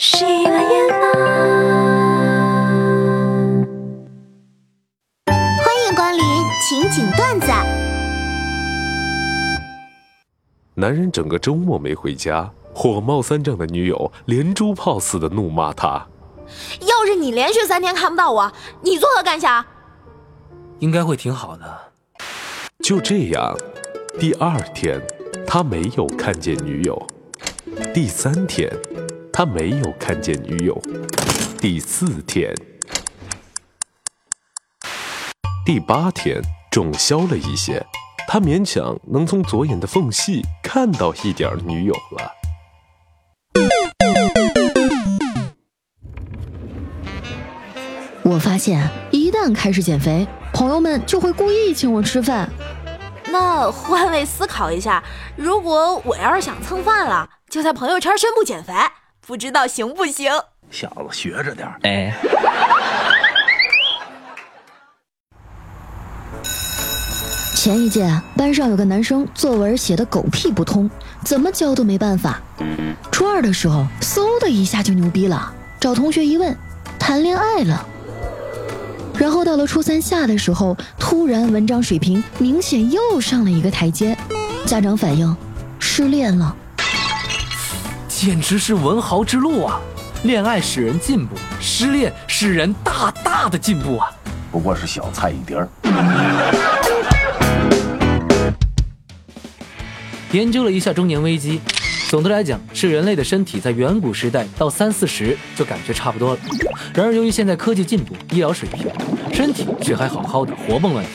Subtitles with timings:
[0.00, 0.68] 喜马拉雅，
[5.26, 6.20] 欢迎光临
[6.62, 7.48] 情景段子。
[10.74, 16.06] 男人整个周末没回家，火冒三丈的女友连珠炮似的怒骂他。
[16.82, 18.52] 要是你连续三天看不到我，
[18.82, 19.66] 你作何感想？
[20.78, 21.92] 应该会挺好的。
[22.84, 23.58] 就这样，
[24.20, 25.02] 第二天
[25.44, 27.04] 他没有看见女友，
[27.92, 28.70] 第三天
[29.38, 30.76] 他没有看见女友，
[31.60, 32.52] 第四天、
[35.64, 36.42] 第八天
[36.72, 37.80] 肿消了一些，
[38.26, 42.32] 他勉强能从左眼的缝隙看到一点女友了。
[48.24, 52.50] 我发现，一旦开始减肥，朋友们就会故意请我吃饭。
[53.30, 55.00] 那换位思考一下，
[55.36, 58.72] 如果我要是想蹭饭了，就在朋友圈宣布减肥，
[59.28, 60.32] 不知道行不行？
[60.70, 61.78] 小子学着点儿。
[61.82, 62.14] 哎，
[67.54, 70.90] 前一届班上有个男生作文写的狗屁不通，
[71.26, 72.40] 怎么教都没办法。
[73.12, 76.56] 初二的时候，嗖的一下就牛逼了，找同学一问，
[76.98, 77.86] 谈恋爱了。
[79.18, 84.16] 然后到了初三下的时候，突然文章水平明显又上了一个台阶，
[84.64, 85.36] 家长反映
[85.78, 86.56] 失恋了。
[88.20, 89.80] 简直是文豪之路啊！
[90.24, 94.10] 恋爱使人进步，失恋使人大大的进步啊！
[94.50, 95.68] 不过是小菜一碟儿。
[100.32, 101.60] 研究了一下中年危机，
[102.08, 106.40] 总的来讲是人类的身体在远古时代到三四十就感觉差不多了。
[106.92, 108.90] 然而由于现在科技进步，医疗水平，
[109.32, 111.12] 身体却还好好的活蹦乱跳。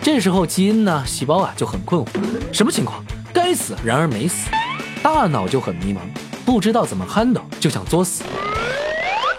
[0.00, 2.08] 这时候基因呢，细胞啊就很困惑，
[2.54, 3.04] 什么情况？
[3.34, 4.48] 该死，然而没死，
[5.02, 5.98] 大脑就很迷茫，
[6.48, 8.24] 不知道怎么 handle，就想作死。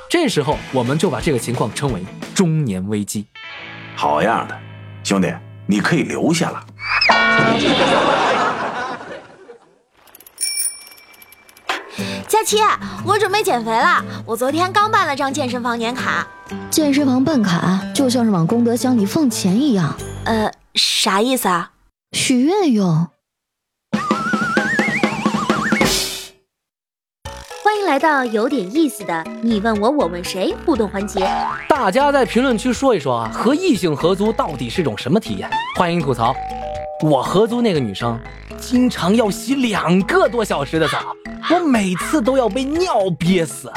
[0.08, 3.26] 这时候我们就把这个情况称为中年危机。
[3.96, 4.56] 好样的，
[5.04, 5.34] 兄弟，
[5.66, 6.64] 你可以留下了。
[12.28, 12.60] 佳琪，
[13.04, 14.06] 我准备减肥了。
[14.24, 16.28] 我昨天刚办了张健身房年卡。
[16.70, 19.96] 健身房办卡就像是往功德箱里放钱一样，
[20.26, 21.72] 呃，啥意思啊？
[22.12, 23.08] 许愿用。
[27.90, 31.28] 来到有点意思的你问我我问谁互动环节。
[31.68, 35.50] 大家在评论区说一说啊，和异性合租到底是种什么体验？
[35.76, 36.32] 欢迎吐槽。
[37.02, 38.20] 我合租那个女生，
[38.60, 41.00] 经常要洗两个多小时的澡，
[41.50, 43.72] 我每次都要被尿憋死。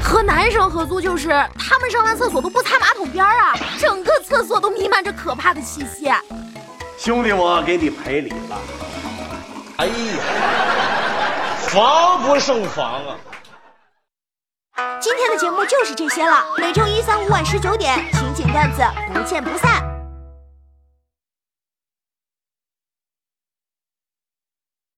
[0.00, 6.08] 和男生合租就是他们上完厕所都不擦马桶边儿啊，整个厕所都弥漫着可怕的气息。
[6.96, 8.56] 兄弟，我给你赔礼了。
[9.78, 9.92] 哎呀，
[11.74, 13.18] 防不胜防啊！
[15.00, 19.93] 今天的节目就是这些了，每周一、三、五晚十九点，情景段子不见不散。